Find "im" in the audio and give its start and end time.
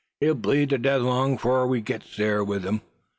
2.65-2.81